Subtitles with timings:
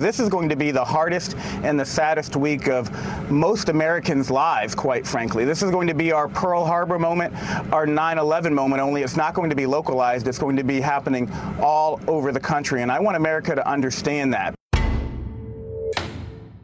[0.00, 2.90] This is going to be the hardest and the saddest week of
[3.30, 5.44] most Americans' lives, quite frankly.
[5.44, 7.34] This is going to be our Pearl Harbor moment,
[7.70, 10.26] our 9 11 moment, only it's not going to be localized.
[10.26, 12.80] It's going to be happening all over the country.
[12.80, 14.59] And I want America to understand that.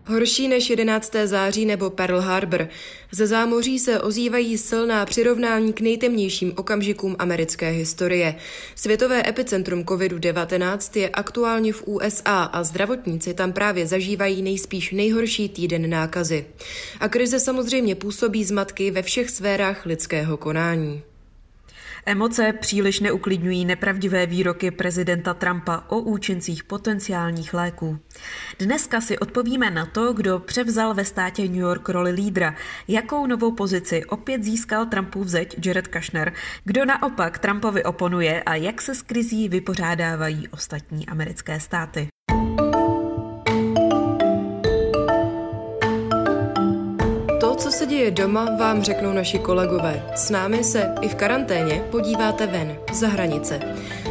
[0.09, 1.13] Horší než 11.
[1.25, 2.69] září nebo Pearl Harbor.
[3.13, 8.35] Ze zámoří se ozývají silná přirovnání k nejtemnějším okamžikům americké historie.
[8.75, 15.91] Světové epicentrum COVID-19 je aktuálně v USA a zdravotníci tam právě zažívají nejspíš nejhorší týden
[15.91, 16.47] nákazy.
[17.01, 21.03] A krize samozřejmě působí zmatky ve všech sférách lidského konání.
[22.09, 27.99] Emoce příliš neuklidňují nepravdivé výroky prezidenta Trumpa o účincích potenciálních léků.
[28.59, 32.55] Dneska si odpovíme na to, kdo převzal ve státě New York roli lídra,
[32.89, 36.33] jakou novou pozici opět získal Trumpův zeď Jared Kushner,
[36.65, 42.09] kdo naopak Trumpovi oponuje a jak se s krizí vypořádávají ostatní americké státy.
[47.77, 50.03] Se děje doma, vám řeknou naši kolegové.
[50.15, 53.61] S námi se i v karanténě podíváte ven, za hranice.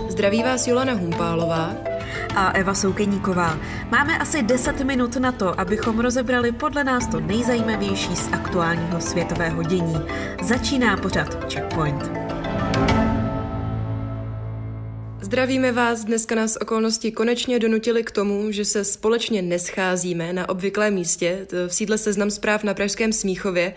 [0.10, 1.76] Zdraví vás Jolana Humpálová
[2.36, 3.58] a Eva Soukeníková.
[3.92, 9.64] Máme asi 10 minut na to, abychom rozebrali podle nás to nejzajímavější z aktuálního světového
[9.64, 9.98] dění.
[10.42, 12.25] Začíná pořad Checkpoint.
[15.26, 20.94] Zdravíme vás, dneska nás okolnosti konečně donutili k tomu, že se společně nescházíme na obvyklém
[20.94, 23.74] místě, v sídle Seznam zpráv na Pražském Smíchově,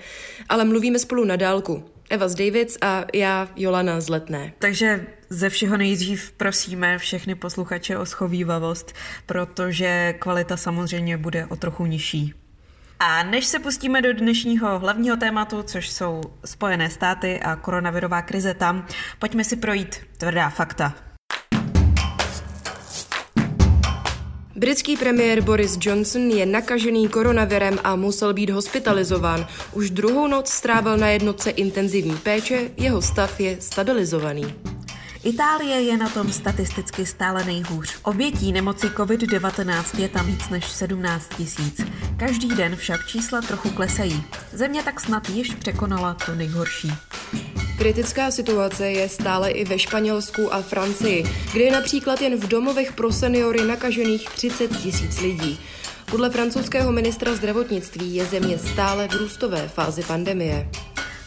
[0.48, 1.84] ale mluvíme spolu na dálku.
[2.10, 4.52] Eva z Davids a já, Jolana z Letné.
[4.58, 8.94] Takže ze všeho nejdřív prosíme všechny posluchače o schovývavost,
[9.26, 12.34] protože kvalita samozřejmě bude o trochu nižší.
[13.00, 18.54] A než se pustíme do dnešního hlavního tématu, což jsou Spojené státy a koronavirová krize
[18.54, 18.86] tam,
[19.18, 21.07] pojďme si projít tvrdá fakta.
[24.58, 29.46] Britský premiér Boris Johnson je nakažený koronavirem a musel být hospitalizován.
[29.72, 34.54] Už druhou noc strávil na jednotce intenzivní péče, jeho stav je stabilizovaný.
[35.24, 37.98] Itálie je na tom statisticky stále nejhůř.
[38.02, 41.80] Obětí nemoci COVID-19 je tam víc než 17 tisíc.
[42.16, 44.24] Každý den však čísla trochu klesají.
[44.52, 46.92] Země tak snad již překonala to nejhorší.
[47.78, 52.92] Kritická situace je stále i ve Španělsku a Francii, kde je například jen v domovech
[52.92, 55.60] pro seniory nakažených 30 tisíc lidí.
[56.10, 60.68] Podle francouzského ministra zdravotnictví je země stále v růstové fázi pandemie.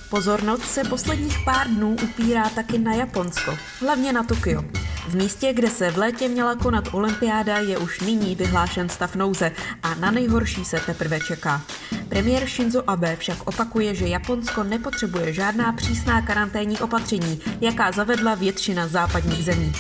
[0.10, 4.64] Pozornost se posledních pár dnů upírá taky na Japonsko, hlavně na Tokio.
[5.08, 9.52] V místě, kde se v létě měla konat olympiáda, je už nyní vyhlášen stav nouze
[9.84, 11.62] a na nejhorší se teprve čeká.
[12.10, 18.88] Premiér Shinzo Abe však opakuje, že Japonsko nepotřebuje žádná přísná karanténní opatření, jaká zavedla většina
[18.88, 19.74] západních zemí.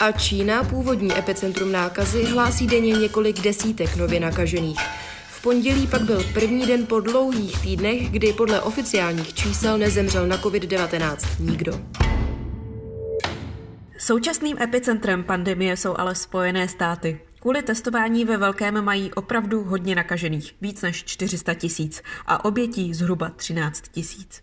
[0.00, 4.80] A Čína, původní epicentrum nákazy, hlásí denně několik desítek nově nakažených.
[5.30, 10.36] V pondělí pak byl první den po dlouhých týdnech, kdy podle oficiálních čísel nezemřel na
[10.36, 11.80] COVID-19 nikdo.
[14.06, 17.20] Současným epicentrem pandemie jsou ale Spojené státy.
[17.40, 23.30] Kvůli testování ve velkém mají opravdu hodně nakažených, víc než 400 tisíc a obětí zhruba
[23.36, 24.42] 13 tisíc.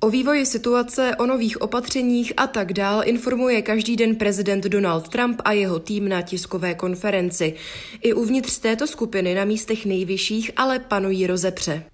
[0.00, 5.40] O vývoji situace, o nových opatřeních a tak dál informuje každý den prezident Donald Trump
[5.44, 7.54] a jeho tým na tiskové konferenci.
[8.00, 11.84] I uvnitř této skupiny na místech nejvyšších ale panují rozepře.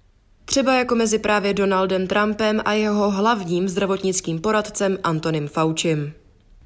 [0.45, 6.13] Třeba jako mezi právě Donaldem Trumpem a jeho hlavním zdravotnickým poradcem Antonym Faucim.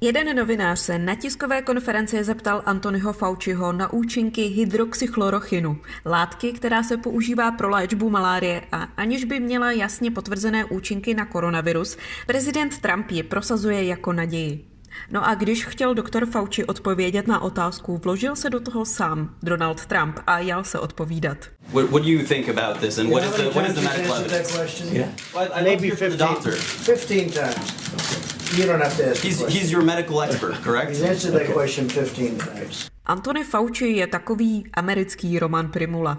[0.00, 6.96] Jeden novinář se na tiskové konferenci zeptal Antonyho Fauciho na účinky hydroxychlorochinu, látky, která se
[6.96, 11.96] používá pro léčbu malárie a aniž by měla jasně potvrzené účinky na koronavirus,
[12.26, 14.64] prezident Trump ji prosazuje jako naději.
[15.10, 19.86] No a když chtěl doktor Fauci odpovědět na otázku, vložil se do toho sám Donald
[19.86, 21.38] Trump a jel se odpovídat.
[21.72, 24.14] What, what do you think about this and what is the, what is the medical
[24.14, 24.84] evidence?
[24.92, 25.08] Yeah.
[25.34, 28.23] Well, Maybe 15, 15 times.
[28.56, 30.90] You don't have to ask he's, he's your medical expert, correct?
[30.90, 31.52] He's answered that okay.
[31.52, 32.90] question 15 times.
[33.06, 36.18] Anthony Fauci je takový americký Roman Primula.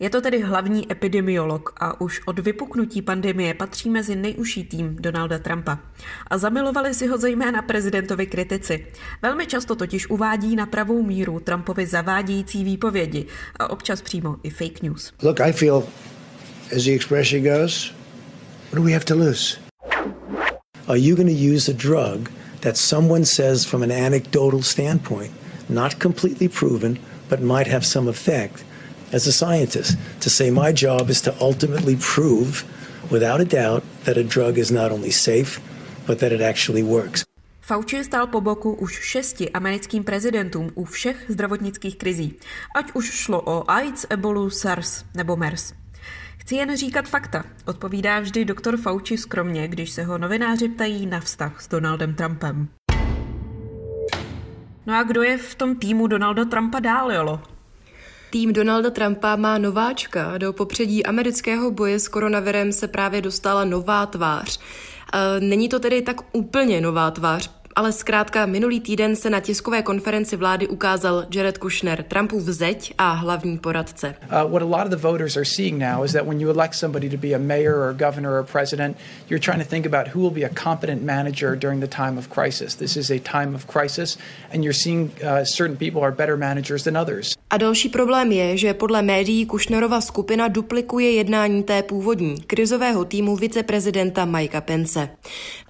[0.00, 5.38] Je to tedy hlavní epidemiolog a už od vypuknutí pandemie patří mezi nejužší tým Donalda
[5.38, 5.78] Trumpa.
[6.26, 8.86] A zamilovali si ho zejména prezidentovi kritici.
[9.22, 13.26] Velmi často totiž uvádí na pravou míru Trumpovi zavádějící výpovědi
[13.58, 15.12] a občas přímo i fake news.
[15.22, 15.84] Look, I feel,
[16.76, 17.94] as the expression goes,
[18.70, 19.65] what do we have to lose?
[20.88, 22.30] Are you going to use a drug
[22.60, 25.32] that someone says from an anecdotal standpoint,
[25.68, 28.62] not completely proven, but might have some effect
[29.12, 32.62] as a scientist to say my job is to ultimately prove
[33.10, 35.60] without a doubt that a drug is not only safe,
[36.06, 37.24] but that it actually works.
[37.66, 42.34] Fauci stál po boku už šesti americkým prezidentům u všech zdravotnických krizí,
[42.74, 45.74] ať už šlo o AIDS, ebolu, SARS nebo MERS.
[46.46, 51.20] Chci jen říkat fakta, odpovídá vždy doktor Fauci skromně, když se ho novináři ptají na
[51.20, 52.68] vztah s Donaldem Trumpem.
[54.86, 57.40] No a kdo je v tom týmu Donalda Trumpa dál, Jolo?
[58.30, 60.38] Tým Donalda Trumpa má nováčka.
[60.38, 64.60] Do popředí amerického boje s koronavirem se právě dostala nová tvář.
[65.14, 69.82] E, není to tedy tak úplně nová tvář, ale zkrátka minulý týden se na tiskové
[69.82, 74.14] konferenci vlády ukázal Jared Kushner, Trumpův zeď a hlavní poradce.
[74.22, 76.74] Uh, what a lot of the voters are seeing now is that when you elect
[76.74, 78.96] somebody to be a mayor or governor or president,
[79.30, 82.28] you're trying to think about who will be a competent manager during the time of
[82.28, 82.74] crisis.
[82.74, 84.18] This is a time of crisis
[84.52, 87.36] and you're seeing uh, certain people are better managers than others.
[87.50, 93.36] A další problém je, že podle médií Kushnerova skupina duplikuje jednání té původní krizového týmu
[93.36, 95.08] viceprezidenta Mikea Pence.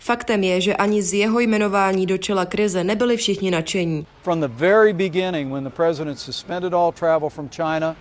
[0.06, 4.06] Faktem je, že ani z jeho jmenování do čela krize nebyli všichni nadšení.
[4.22, 7.96] From the very beginning, when the president suspended all travel from China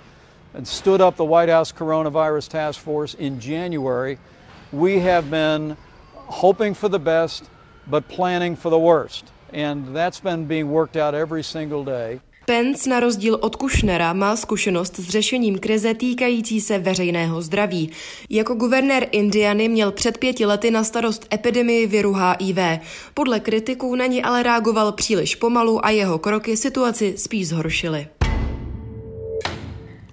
[0.53, 4.17] and stood up the White House Coronavirus Task Force in January,
[4.71, 5.77] we have been
[6.27, 7.43] hoping for the best,
[7.87, 9.23] but planning for the worst.
[9.53, 12.19] And that's been being worked out every single day.
[12.45, 17.91] Pence na rozdíl od Kushnera má zkušenost s řešením krize týkající se veřejného zdraví.
[18.29, 22.57] Jako guvernér Indiany měl před pěti lety na starost epidemii viru HIV.
[23.13, 28.07] Podle kritiků na ní ale reagoval příliš pomalu a jeho kroky situaci spíš zhoršily.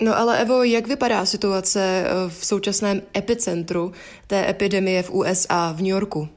[0.02, 3.92] No ale Evo, jak vypadá situace eh, v současném epicentru
[4.26, 6.28] té epidemie v USA v New Yorku?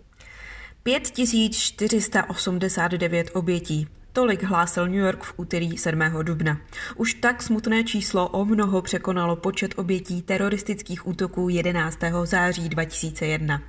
[0.84, 3.88] 5489 obětí.
[4.16, 6.00] Tolik hlásil New York v úterý 7.
[6.22, 6.62] dubna.
[6.96, 12.00] Už tak smutné číslo o mnoho překonalo počet obětí teroristických útoků 11.
[12.24, 13.62] září 2001.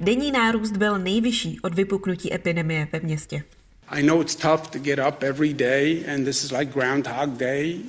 [0.00, 3.42] Denní nárůst byl nejvyšší od vypuknutí epidemie ve městě.
[3.88, 7.80] I know it's tough to get up every day and this is like Groundhog Day,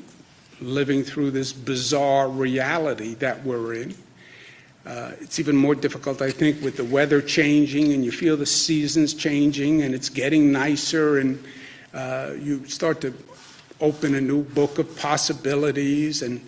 [0.62, 3.90] living through this bizarre reality that we're in.
[3.90, 8.46] Uh, it's even more difficult, I think, with the weather changing and you feel the
[8.46, 11.38] seasons changing and it's getting nicer and
[11.94, 13.14] uh, you start to
[13.80, 16.40] open a new book of possibilities and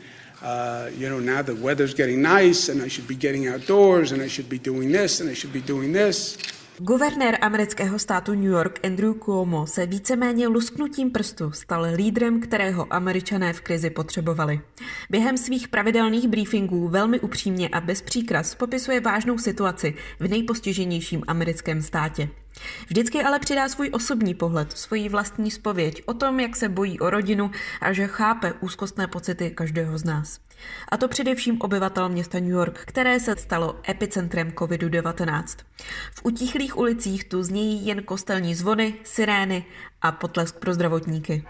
[0.41, 4.21] uh, you know now the weather's getting nice and I should be getting outdoors and
[4.21, 6.37] I should be doing this and I should be doing this.
[6.85, 13.53] Guvernér amerického státu New York Andrew Cuomo se víceméně lusknutím prstu stal lídrem, kterého američané
[13.53, 14.61] v krizi potřebovali.
[15.09, 21.81] Během svých pravidelných briefingů velmi upřímně a bez příkras popisuje vážnou situaci v nejpostiženějším americkém
[21.81, 22.29] státě.
[22.87, 27.09] Vždycky ale přidá svůj osobní pohled, svoji vlastní spověď o tom, jak se bojí o
[27.09, 27.51] rodinu
[27.81, 30.39] a že chápe úzkostné pocity každého z nás.
[30.89, 35.43] A to především obyvatel města New York, které se stalo epicentrem COVID-19.
[36.15, 39.65] V utichlých ulicích tu znějí jen kostelní zvony, sirény
[40.01, 41.43] a potlesk pro zdravotníky.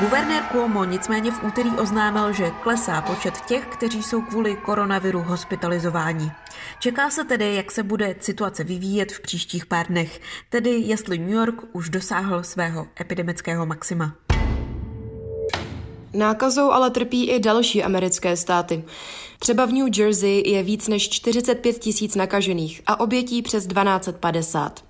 [0.00, 6.30] Guvernér Cuomo nicméně v úterý oznámil, že klesá počet těch, kteří jsou kvůli koronaviru hospitalizováni.
[6.78, 11.30] Čeká se tedy, jak se bude situace vyvíjet v příštích pár dnech, tedy jestli New
[11.30, 14.14] York už dosáhl svého epidemického maxima.
[16.14, 18.84] Nákazou ale trpí i další americké státy.
[19.38, 24.84] Třeba v New Jersey je víc než 45 tisíc nakažených a obětí přes 1250.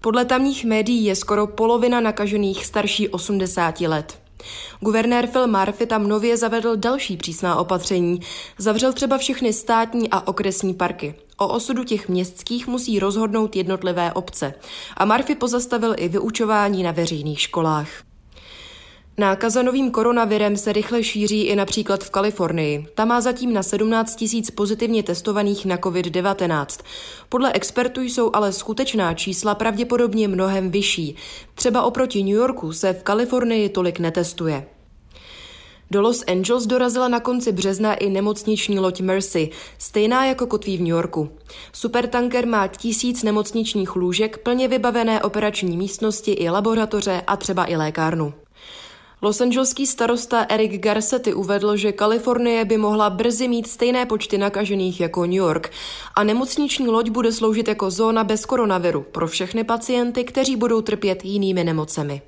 [0.00, 4.25] Podle tamních médií je skoro polovina nakažených starší 80 let.
[4.80, 8.20] Guvernér Phil Murphy tam nově zavedl další přísná opatření.
[8.58, 11.14] Zavřel třeba všechny státní a okresní parky.
[11.36, 14.54] O osudu těch městských musí rozhodnout jednotlivé obce.
[14.96, 18.05] A Murphy pozastavil i vyučování na veřejných školách.
[19.18, 22.86] Nákaza novým koronavirem se rychle šíří i například v Kalifornii.
[22.94, 26.84] Ta má zatím na 17 tisíc pozitivně testovaných na COVID-19.
[27.28, 31.16] Podle expertů jsou ale skutečná čísla pravděpodobně mnohem vyšší.
[31.54, 34.66] Třeba oproti New Yorku se v Kalifornii tolik netestuje.
[35.90, 40.80] Do Los Angeles dorazila na konci března i nemocniční loď Mercy, stejná jako kotví v
[40.80, 41.30] New Yorku.
[41.72, 48.34] Supertanker má tisíc nemocničních lůžek, plně vybavené operační místnosti i laboratoře a třeba i lékárnu.
[49.22, 55.00] Los Angeleský starosta Eric Garcetti uvedl, že Kalifornie by mohla brzy mít stejné počty nakažených
[55.00, 55.70] jako New York
[56.14, 61.24] a nemocniční loď bude sloužit jako zóna bez koronaviru pro všechny pacienty, kteří budou trpět
[61.24, 62.22] jinými nemocemi.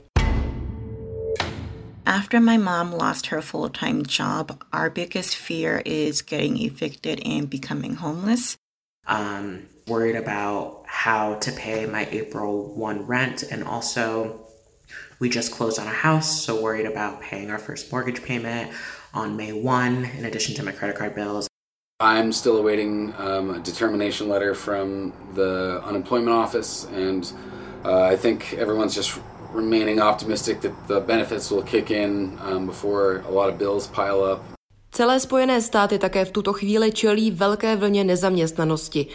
[2.06, 7.48] After my mom lost her full time job, our biggest fear is getting evicted and
[7.48, 8.56] becoming homeless.
[9.08, 14.34] Um, worried about how to pay my April 1 rent, and also
[15.18, 18.72] we just closed on a house, so worried about paying our first mortgage payment
[19.12, 21.48] on May 1, in addition to my credit card bills.
[22.00, 27.32] I'm still awaiting um, a determination letter from the unemployment office, and
[27.84, 29.20] uh, I think everyone's just
[29.50, 34.22] remaining optimistic that the benefits will kick in um, before a lot of bills pile
[34.22, 34.57] up.
[34.92, 39.06] Celé Spojené státy také v tuto chvíli čelí velké vlně nezaměstnanosti.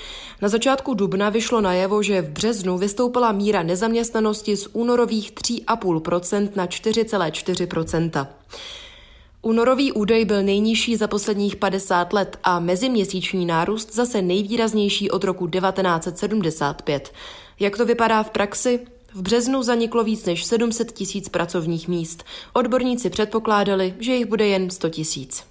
[0.41, 6.67] Na začátku dubna vyšlo najevo, že v březnu vystoupila míra nezaměstnanosti z únorových 3,5% na
[6.67, 8.27] 4,4%.
[9.41, 15.47] Únorový údaj byl nejnižší za posledních 50 let a meziměsíční nárůst zase nejvýraznější od roku
[15.47, 17.13] 1975.
[17.59, 18.79] Jak to vypadá v praxi?
[19.15, 22.24] V březnu zaniklo víc než 700 tisíc pracovních míst.
[22.53, 25.43] Odborníci předpokládali, že jich bude jen 100 tisíc.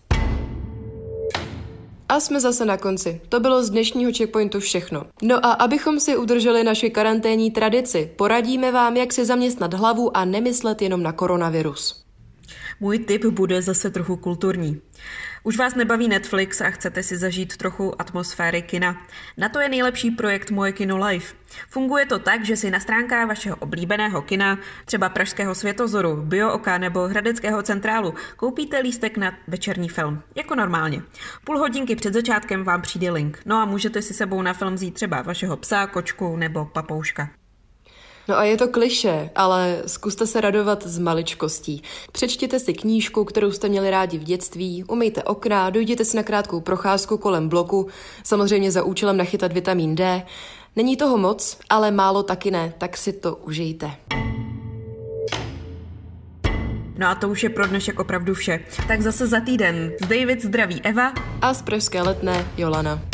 [2.09, 3.21] A jsme zase na konci.
[3.28, 5.04] To bylo z dnešního checkpointu všechno.
[5.23, 10.25] No a abychom si udrželi naši karanténní tradici, poradíme vám, jak si zaměstnat hlavu a
[10.25, 12.04] nemyslet jenom na koronavirus.
[12.82, 14.80] Můj tip bude zase trochu kulturní.
[15.42, 19.06] Už vás nebaví Netflix a chcete si zažít trochu atmosféry kina?
[19.36, 21.24] Na to je nejlepší projekt Moje kino Live.
[21.68, 27.00] Funguje to tak, že si na stránkách vašeho oblíbeného kina, třeba Pražského světozoru, Biooka nebo
[27.08, 31.02] Hradeckého centrálu, koupíte lístek na večerní film, jako normálně.
[31.44, 34.94] Půl hodinky před začátkem vám přijde link, no a můžete si sebou na film vzít
[34.94, 37.30] třeba vašeho psa, kočku nebo papouška.
[38.28, 41.82] No a je to kliše, ale zkuste se radovat z maličkostí.
[42.12, 46.60] Přečtěte si knížku, kterou jste měli rádi v dětství, umyjte okna, dojděte si na krátkou
[46.60, 47.88] procházku kolem bloku,
[48.24, 50.22] samozřejmě za účelem nachytat vitamin D.
[50.76, 53.90] Není toho moc, ale málo taky ne, tak si to užijte.
[56.98, 58.60] No a to už je pro dnešek opravdu vše.
[58.88, 59.92] Tak zase za týden.
[60.08, 63.12] David zdraví Eva a z Pražské letné Jolana.